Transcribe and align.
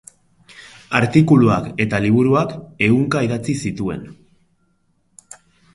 Artikuluak 0.99 1.67
eta 1.87 1.99
liburuak 2.07 2.57
ehunka 2.89 3.25
idatzi 3.29 3.59
zituen. 3.67 4.07